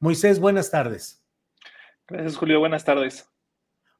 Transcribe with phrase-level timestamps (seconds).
[0.00, 1.22] Moisés, buenas tardes.
[2.08, 2.58] Gracias, Julio.
[2.58, 3.28] Buenas tardes.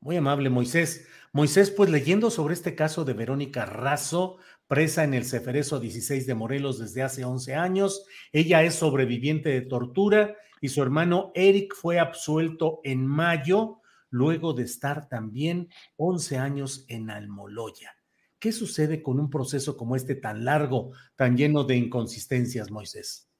[0.00, 1.06] Muy amable, Moisés.
[1.30, 6.34] Moisés, pues leyendo sobre este caso de Verónica Razo, presa en el Ceferezo 16 de
[6.34, 8.06] Morelos desde hace 11 años.
[8.32, 14.62] Ella es sobreviviente de tortura y su hermano Eric fue absuelto en mayo, luego de
[14.62, 17.94] estar también 11 años en Almoloya.
[18.38, 23.30] ¿Qué sucede con un proceso como este tan largo, tan lleno de inconsistencias, Moisés?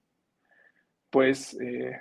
[1.09, 1.99] Pues eh,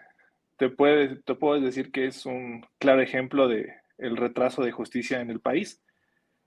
[0.60, 5.22] te, puede, te puedo decir que es un claro ejemplo de el retraso de justicia
[5.22, 5.82] en el país.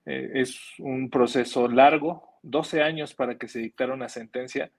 [0.07, 4.71] Eh, es un proceso largo, 12 años para que se dictara una sentencia.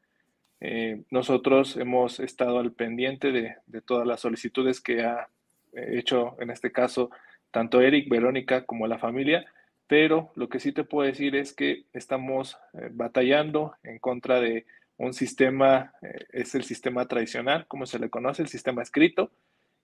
[0.62, 5.28] Eh, nosotros hemos estado al pendiente de, todas las solicitudes que ha
[5.74, 7.10] eh, hecho, en este caso,
[7.52, 9.46] tanto Eric, Verónica como la familia,
[9.88, 14.66] pero lo que sí te puedo decir es que estamos eh, batallando en contra de
[14.98, 15.94] un sistema,
[16.32, 19.32] es el sistema tradicional, como se le conoce, el sistema escrito,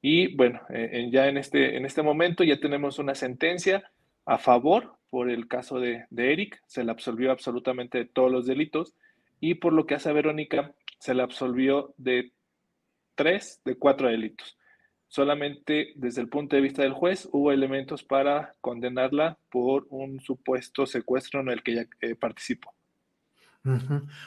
[0.01, 0.61] y bueno,
[1.11, 3.91] ya en este, en este momento ya tenemos una sentencia
[4.25, 8.95] a favor por el caso de, Eric, se le absolvió absolutamente de todos los delitos
[9.39, 12.31] y por lo que hace a Verónica, se le absolvió de
[13.15, 14.57] tres de cuatro delitos.
[15.07, 20.85] Solamente desde el punto de vista del juez hubo elementos para condenarla por un supuesto
[20.85, 22.73] secuestro en el que ella eh, participó.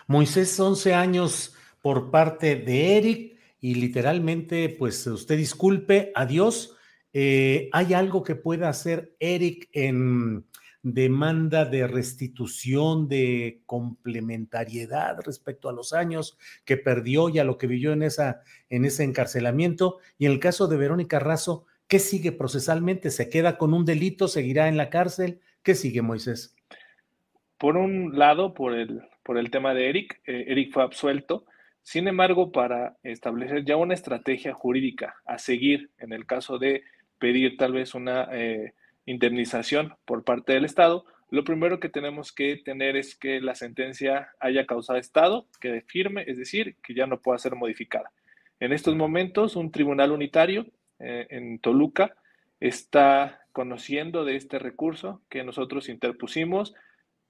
[0.07, 6.77] Moisés, 11 años por parte de Eric y literalmente, pues usted disculpe, adiós.
[7.15, 10.47] Eh, ¿Hay algo que pueda hacer Eric en
[10.83, 17.69] demanda de restitución, de complementariedad respecto a los años que perdió y a lo que
[17.69, 19.99] vivió en, esa, en ese encarcelamiento.
[20.19, 23.11] Y en el caso de Verónica Razo, ¿qué sigue procesalmente?
[23.11, 24.27] ¿Se queda con un delito?
[24.27, 25.41] ¿Seguirá en la cárcel?
[25.63, 26.57] ¿Qué sigue, Moisés?
[27.63, 31.45] Por un lado, por el, por el tema de Eric, eh, Eric fue absuelto.
[31.81, 36.83] Sin embargo, para establecer ya una estrategia jurídica a seguir en el caso de
[37.21, 38.73] pedir tal vez una eh,
[39.07, 44.31] indemnización por parte del Estado, lo primero que tenemos que tener es que la sentencia
[44.41, 48.11] haya causado Estado, quede firme, es decir, que ya no pueda ser modificada.
[48.59, 50.67] En estos momentos, un tribunal unitario
[50.99, 52.17] eh, en Toluca
[52.59, 56.75] está conociendo de este recurso que nosotros interpusimos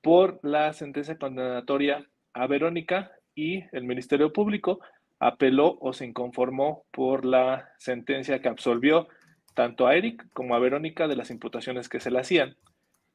[0.03, 2.05] por la sentencia condenatoria
[2.35, 4.81] a Verónica y el Ministerio Público
[5.19, 9.09] apeló o se inconformó por la sentencia que absolvió
[9.55, 12.57] tanto a Eric como a Verónica de las imputaciones que se le hacían.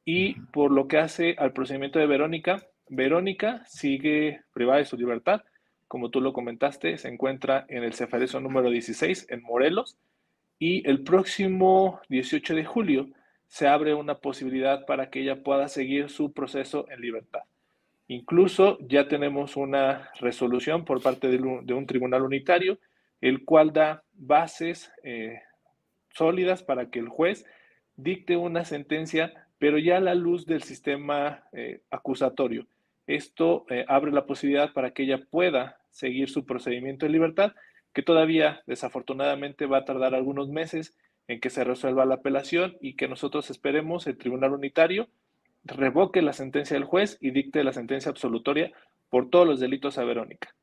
[0.04, 5.42] Y por lo que hace al procedimiento de Verónica, Verónica sigue privada de su libertad.
[5.86, 9.98] Como tú lo comentaste, se encuentra en el Cefareso número 16 en Morelos.
[10.58, 13.10] Y el próximo 18 de julio
[13.48, 17.40] se abre una posibilidad para que ella pueda seguir su proceso en libertad.
[18.06, 21.38] Incluso ya tenemos una resolución por parte de
[21.74, 22.78] un, tribunal unitario,
[23.20, 25.40] el cual da bases eh,
[26.10, 27.44] sólidas para que el juez
[27.96, 32.66] dicte una sentencia, pero ya a la luz del sistema eh, acusatorio.
[33.06, 37.52] Esto eh, abre la posibilidad para que ella pueda seguir su procedimiento de libertad,
[37.92, 40.94] que todavía desafortunadamente va a tardar algunos meses
[41.28, 45.08] en que se resuelva la apelación y que nosotros esperemos el tribunal unitario
[45.64, 48.72] revoque la sentencia del juez y dicte la sentencia absolutoria
[49.10, 50.54] por todos los delitos a Verónica.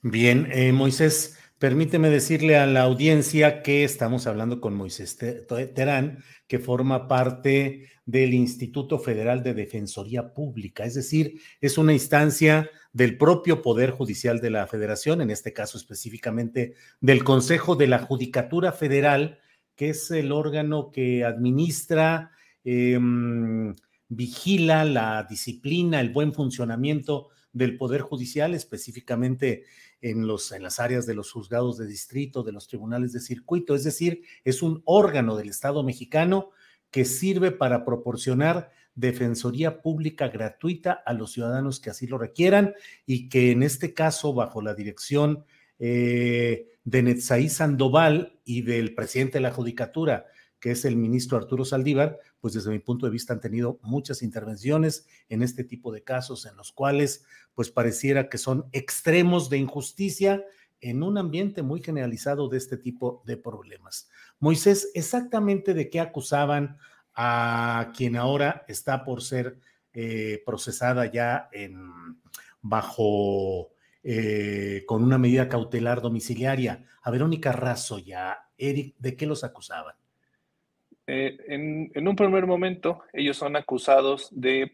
[0.00, 6.18] Bien, eh, Moisés, Permíteme decirle a la audiencia que estamos hablando con Moisés Terán,
[6.48, 13.16] que forma parte del Instituto Federal de Defensoría Pública, es decir, es una instancia del
[13.16, 18.72] propio Poder Judicial de la Federación, en este caso específicamente del Consejo de la Judicatura
[18.72, 19.38] Federal,
[19.74, 22.30] que es el órgano que administra,
[22.64, 23.74] em,
[24.08, 29.64] vigila la disciplina, el buen funcionamiento del Poder Judicial, específicamente
[30.00, 33.74] en, los, en las áreas de los juzgados de distrito, de los tribunales de circuito,
[33.74, 36.50] es decir, es un órgano del Estado mexicano
[36.90, 42.74] que sirve para proporcionar defensoría pública gratuita a los ciudadanos que así lo requieran
[43.06, 45.44] y que en este caso, bajo la dirección
[45.78, 50.26] eh, de Netzaí Sandoval y del presidente de la Judicatura,
[50.60, 54.22] que es el ministro Arturo Saldívar, pues desde mi punto de vista han tenido muchas
[54.22, 57.24] intervenciones en este tipo de casos en los cuales
[57.54, 60.44] pues pareciera que son extremos de injusticia
[60.80, 64.08] en un ambiente muy generalizado de este tipo de problemas.
[64.38, 66.78] Moisés, exactamente de qué acusaban
[67.14, 69.58] a quien ahora está por ser
[69.92, 71.90] eh, procesada ya en,
[72.60, 73.71] bajo
[74.04, 76.84] eh, con una medida cautelar domiciliaria.
[77.02, 79.94] A Verónica Razo ya, Eric, ¿de qué los acusaban?
[81.06, 84.72] Eh, en, un primer momento, ellos son acusados de,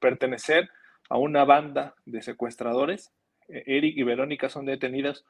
[0.00, 0.68] pertenecer
[1.08, 3.12] a una banda de secuestradores.
[3.48, 5.24] Eh, Eric y Verónica son detenidos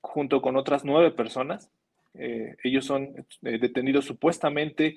[0.00, 1.70] junto con otras nueve personas.
[2.14, 4.96] Ellos son detenidos supuestamente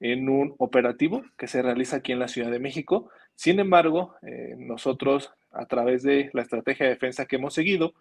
[0.00, 3.08] en un operativo que se realiza aquí en la Ciudad de México.
[3.36, 4.16] Sin embargo,
[4.58, 7.94] nosotros, a través de la estrategia de defensa que hemos seguido,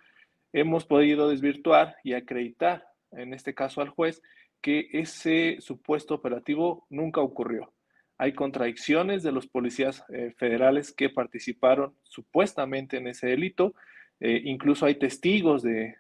[0.54, 4.22] hemos podido desvirtuar y acreditar, en este caso al juez,
[4.62, 7.72] que ese supuesto operativo nunca ocurrió.
[8.18, 13.76] Hay contradicciones de los policías eh, federales que participaron supuestamente en ese delito.
[14.20, 15.96] Eh, incluso hay testigos de,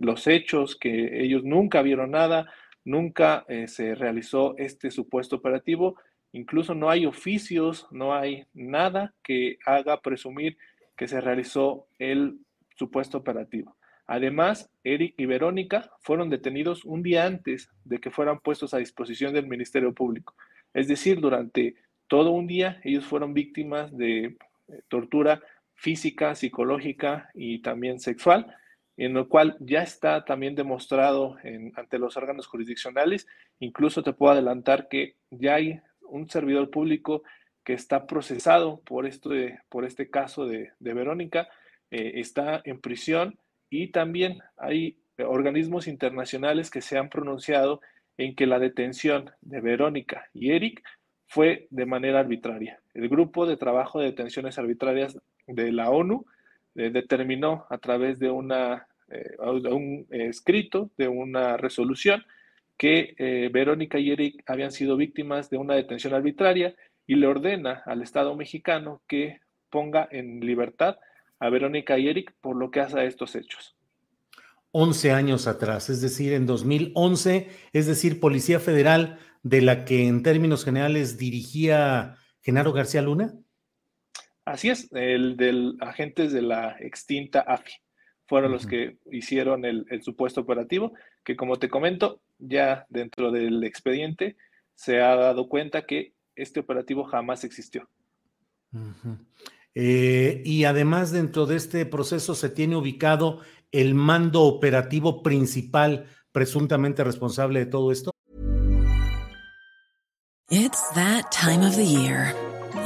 [0.00, 2.46] los hechos que ellos nunca vieron nada,
[2.84, 5.96] nunca eh, se realizó este supuesto operativo.
[6.36, 10.58] Incluso no hay oficios, no hay nada que haga presumir
[10.94, 12.38] que se realizó el
[12.76, 13.74] supuesto operativo.
[14.06, 19.32] Además, Eric y Verónica fueron detenidos un día antes de que fueran puestos a disposición
[19.32, 20.34] del Ministerio Público.
[20.74, 24.36] Es decir, durante todo un día ellos fueron víctimas de eh,
[24.88, 25.40] tortura
[25.74, 28.54] física, psicológica y también sexual,
[28.98, 31.36] en lo cual ya está también demostrado
[31.76, 33.26] ante los órganos jurisdiccionales.
[33.58, 37.22] Incluso te puedo adelantar que ya hay un servidor público
[37.64, 39.30] que está procesado por, esto
[39.68, 41.48] por este caso de, Verónica,
[41.90, 43.38] eh, está en prisión
[43.70, 47.80] y también hay organismos internacionales que se han pronunciado
[48.18, 50.82] en que la detención de Verónica y Eric
[51.26, 52.80] fue de manera arbitraria.
[52.94, 56.24] El grupo de trabajo de detenciones arbitrarias de la ONU
[56.74, 62.24] eh, determinó a través de, una, eh, un escrito, de una resolución,
[62.76, 66.74] que eh, Verónica y Eric habían sido víctimas de una detención arbitraria
[67.06, 69.40] y le ordena al Estado mexicano que
[69.70, 70.98] ponga en libertad
[71.38, 73.76] a Verónica y Eric por lo que hace a estos hechos.
[74.72, 80.22] 11 años atrás, es decir, en 2011, es decir, Policía Federal de la que en
[80.22, 83.32] términos generales dirigía Genaro García Luna.
[84.44, 87.72] Así es, el del agentes de la extinta AFI
[88.26, 90.92] fueron los que hicieron el, supuesto operativo,
[91.24, 94.36] que como te comento, ya dentro del expediente
[94.74, 97.88] se ha dado cuenta que este operativo jamás existió.
[99.74, 103.40] Eh, y además dentro de este proceso se tiene ubicado
[103.72, 108.10] el mando operativo principal presuntamente responsable de todo esto.
[110.48, 112.32] It's that time of the year.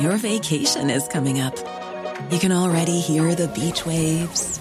[0.00, 1.54] Your vacation is coming up.
[2.30, 4.60] You can already hear the beach waves,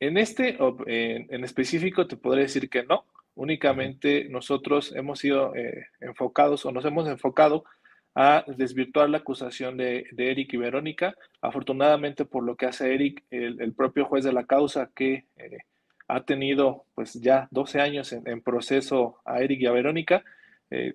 [0.00, 3.04] En este, en específico, te podré decir que no.
[3.34, 7.64] Únicamente nosotros hemos sido eh, enfocados o nos hemos enfocado
[8.14, 11.14] a desvirtuar la acusación de, Eric y Verónica.
[11.40, 15.58] Afortunadamente, por lo que hace Eric, el, propio juez de la causa que eh,
[16.08, 20.24] ha tenido pues ya 12 años en, proceso a Eric y a Verónica,
[20.70, 20.94] eh,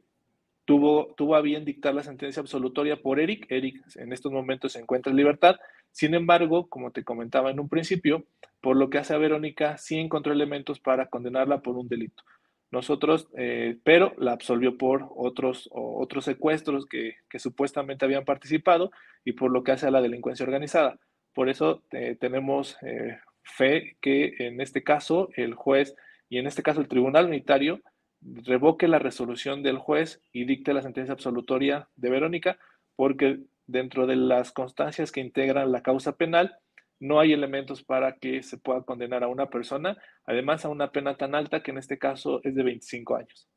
[0.66, 3.46] tuvo, tuvo a bien dictar la sentencia absolutoria por Eric.
[3.50, 5.56] Eric en estos momentos se encuentra en libertad.
[5.96, 8.26] Sin embargo, como te comentaba en un principio,
[8.60, 12.22] por lo que hace a Verónica, sí encontró elementos para condenarla por un delito.
[12.70, 18.92] Nosotros, eh, pero la absolvió por otros, otros secuestros que, supuestamente habían participado
[19.24, 21.00] y por lo que hace a la delincuencia organizada.
[21.34, 25.96] Por eso eh, tenemos eh, fe que en este caso el juez
[26.28, 27.80] y en este caso el Tribunal Unitario
[28.20, 32.58] revoque la resolución del juez y dicte la sentencia absolutoria de Verónica,
[32.98, 36.58] porque dentro de las constancias que integran la causa penal,
[37.00, 41.18] no hay elementos para que se pueda condenar a una persona, además a una pena
[41.18, 43.50] tan alta que en este caso es de 25 años.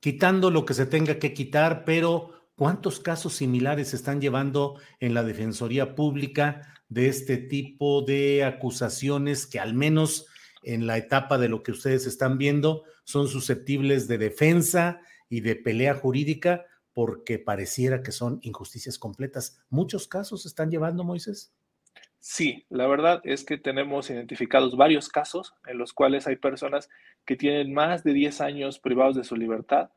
[0.00, 5.14] Quitando lo que se tenga que quitar, pero ¿cuántos casos similares se están llevando en
[5.14, 10.26] la Defensoría Pública de este tipo de acusaciones que al menos
[10.62, 15.56] en la etapa de lo que ustedes están viendo son susceptibles de defensa y de
[15.56, 19.60] pelea jurídica porque pareciera que son injusticias completas?
[19.70, 21.52] ¿Muchos casos se están llevando, Moisés?
[22.24, 26.88] Sí, la verdad es que tenemos identificados varios casos en los cuales hay personas
[27.24, 29.90] que tienen más de 10 años privados de su libertad.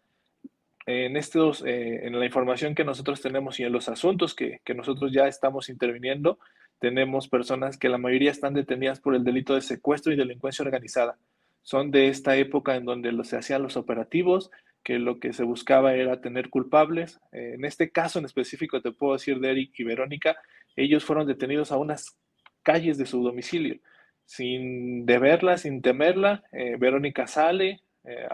[0.87, 4.73] En, estos, eh, en la información que nosotros tenemos y en los asuntos que, que
[4.73, 6.39] nosotros ya estamos interviniendo,
[6.79, 11.17] tenemos personas que la mayoría están detenidas por el delito de secuestro y delincuencia organizada.
[11.61, 14.51] Son de esta época en donde se hacían los operativos,
[14.85, 17.19] que lo que se buscaba era tener culpables.
[17.31, 20.37] Eh, en este caso en específico, te puedo decir de Eric y Verónica,
[20.75, 22.15] ellos fueron detenidos a unas
[22.61, 23.79] calles de su domicilio.
[24.25, 28.27] Sin deberla, sin temerla, eh, Verónica sale eh,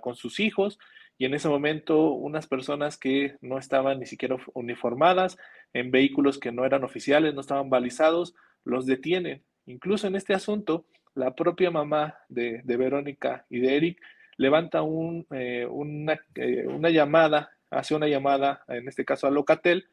[0.00, 0.80] con sus hijos
[1.16, 5.38] y en ese momento unas personas que no estaban ni siquiera uniformadas,
[5.72, 8.34] en vehículos que no eran oficiales, no estaban balizados,
[8.64, 9.44] los detienen.
[9.66, 14.00] Incluso en este asunto, la propia mamá de, Verónica y de Eric
[14.36, 19.86] levanta un, eh, una, llamada, hace una llamada, en este caso a Locatel,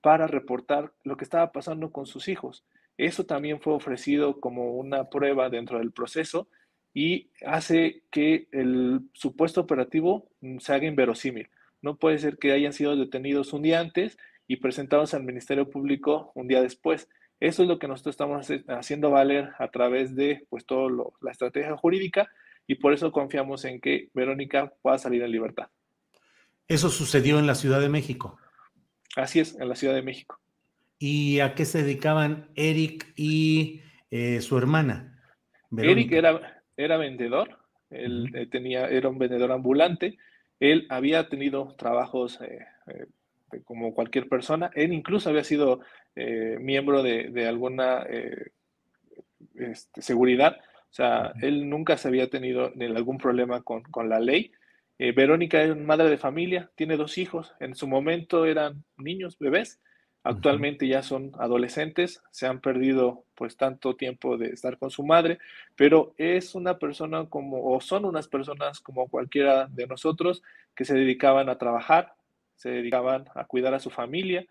[0.00, 2.64] para reportar lo que estaba pasando con sus hijos.
[2.96, 6.48] Eso también fue ofrecido como una prueba dentro del proceso
[6.94, 10.28] y hace que el supuesto operativo
[10.58, 11.48] se haga inverosímil.
[11.80, 16.32] No puede ser que hayan sido detenidos un día antes y presentados al Ministerio Público
[16.34, 17.08] un día después.
[17.38, 21.76] Eso es lo que nosotros estamos haciendo valer a través de pues todo la estrategia
[21.76, 22.28] jurídica
[22.68, 25.68] y por eso confiamos en que Verónica pueda salir en libertad.
[26.68, 28.38] Eso sucedió en la Ciudad de México.
[29.16, 30.38] Así es, en la Ciudad de México.
[30.98, 35.18] ¿Y a qué se dedicaban Eric y eh, su hermana?
[35.76, 37.58] Eric era, era vendedor,
[37.88, 40.18] él eh, tenía, era un vendedor ambulante,
[40.60, 42.66] él había tenido trabajos eh,
[43.64, 45.80] como cualquier persona, él incluso había sido
[46.60, 48.04] miembro de, alguna
[49.54, 50.58] este, seguridad,
[50.90, 54.52] o sea, él nunca se había tenido algún problema con, con la ley,
[54.98, 57.54] eh, Verónica es madre de familia, tiene dos hijos.
[57.60, 59.80] En su momento eran niños, bebés.
[60.24, 65.38] Actualmente ya son adolescentes, se han perdido pues tanto tiempo de estar con su madre,
[65.76, 70.42] pero es una persona como, o son unas personas como cualquiera de nosotros
[70.74, 72.14] que se dedicaban a trabajar,
[72.56, 74.44] se dedicaban a cuidar a su familia.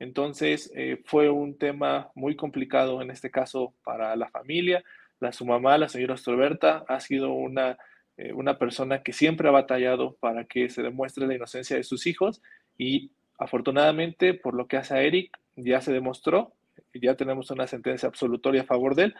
[0.00, 4.82] Entonces eh, fue un tema muy complicado en este caso para la familia.
[5.22, 7.78] La, su mamá, la señora Astroberta, ha sido una
[8.18, 12.06] eh, una persona que siempre ha batallado para que se demuestre la inocencia de sus
[12.06, 12.42] hijos
[12.76, 16.52] y afortunadamente por lo que hace a Eric ya se demostró,
[16.94, 19.14] ya tenemos una sentencia absolutoria a favor de él.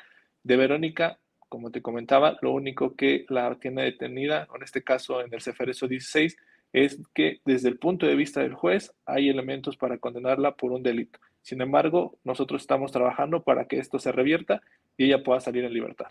[0.45, 1.19] De Verónica,
[1.49, 5.89] como te comentaba, lo único que la tiene detenida, en este caso en el Ceferezo
[5.89, 6.37] 16,
[6.73, 10.83] es que desde el punto de vista del juez hay elementos para condenarla por un
[10.83, 11.19] delito.
[11.43, 14.63] Sin embargo, nosotros estamos trabajando para que esto se revierta
[14.97, 16.07] y ella pueda salir en libertad.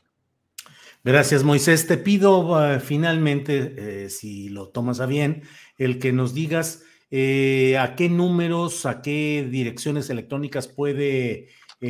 [1.04, 1.88] Gracias, Moisés.
[1.88, 5.42] Te pido eh, finalmente, eh, si lo tomas a bien,
[5.78, 11.48] el que nos digas eh, a qué números, a qué direcciones electrónicas puede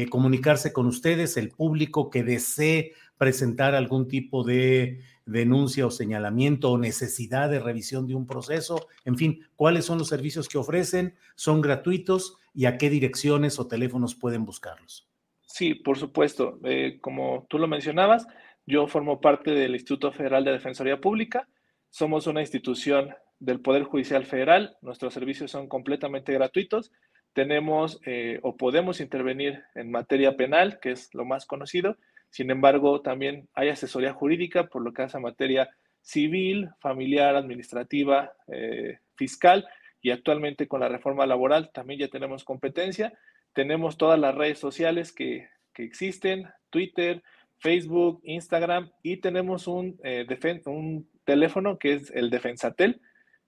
[0.09, 6.77] comunicarse con ustedes, el público que desee presentar algún tipo de denuncia o señalamiento o
[6.77, 11.59] necesidad de revisión de un proceso, en fin, cuáles son los servicios que ofrecen, son
[11.59, 15.07] gratuitos y a qué direcciones o teléfonos pueden buscarlos.
[15.45, 16.59] Sí, por supuesto.
[17.01, 18.25] como tú lo mencionabas,
[18.65, 21.47] yo formo parte del Instituto Federal de Defensoría Pública.
[21.89, 24.77] Somos una institución del Poder Judicial Federal.
[24.81, 26.91] Nuestros servicios son completamente gratuitos.
[27.33, 31.97] Tenemos eh, o podemos intervenir en materia penal, que es lo más conocido.
[32.29, 35.69] Sin embargo, también hay asesoría jurídica por lo que hace a materia
[36.01, 39.67] civil, familiar, administrativa, eh, fiscal
[40.01, 43.13] y actualmente con la reforma laboral también ya tenemos competencia.
[43.53, 47.21] Tenemos todas las redes sociales que, que existen, Twitter,
[47.59, 50.25] Facebook, Instagram y tenemos un, eh,
[50.65, 53.01] un teléfono que es el Defensatel.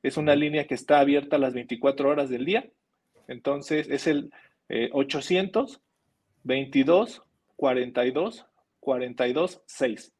[0.04, 2.70] Es una línea que está abierta las 24 horas del día.
[3.28, 4.32] Entonces es el
[4.92, 5.82] 800
[6.44, 7.24] 22
[7.56, 8.46] 42
[8.80, 10.14] 42 6.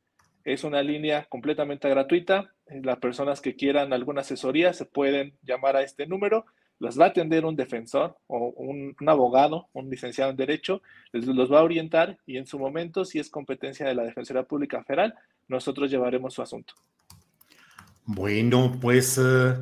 [0.46, 5.76] Es una línea completamente gratuita eh, las personas que quieran alguna asesoría se pueden llamar
[5.76, 6.46] a este número,
[6.80, 11.52] las va a atender un defensor o un, abogado, un licenciado en Derecho, les, los
[11.52, 15.14] va a orientar y en su momento, si es competencia de la Defensoría Pública Federal,
[15.48, 16.74] nosotros llevaremos su asunto.
[18.06, 19.56] Bueno, pues eh,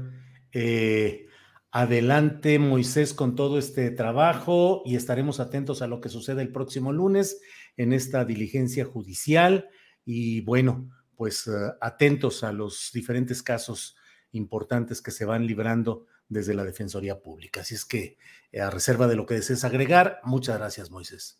[0.51, 1.27] eh,
[1.71, 6.91] adelante Moisés con todo este trabajo y estaremos atentos a lo que sucede el próximo
[6.91, 7.41] lunes
[7.77, 9.69] en esta diligencia judicial
[10.03, 10.89] y bueno,
[11.21, 11.51] pues eh,
[11.81, 13.95] atentos a los diferentes casos
[14.31, 17.61] importantes que se van librando desde la Defensoría Pública.
[17.61, 18.17] Así es que,
[18.59, 21.39] a reserva de lo que desees agregar, muchas gracias, Moisés.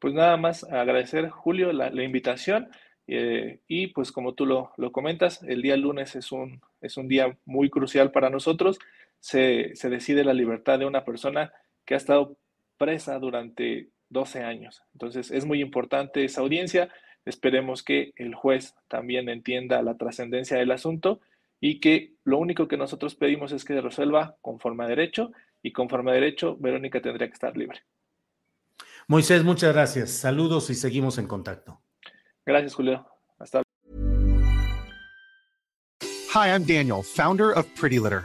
[0.00, 2.70] Pues nada más agradecer, Julio, la, invitación.
[3.06, 7.38] Eh, y pues como tú lo, comentas, el día lunes es un, es un día
[7.44, 8.80] muy crucial para nosotros.
[9.20, 11.52] Se, se decide la libertad de una persona
[11.84, 12.36] que ha estado
[12.78, 14.82] presa durante 12 años.
[14.92, 16.90] Entonces es muy importante esa audiencia.
[17.24, 21.20] Esperemos que el juez también entienda la trascendencia del asunto
[21.60, 26.10] y que lo único que nosotros pedimos es que resuelva conforme a derecho y conforme
[26.10, 27.82] a derecho Verónica tendría que estar libre.
[29.06, 30.10] Moisés, muchas gracias.
[30.10, 31.80] Saludos y seguimos en contacto.
[32.44, 33.06] Gracias, Julio.
[33.38, 33.62] Hasta
[36.34, 38.24] Hi, I'm Daniel, founder of Pretty Litter.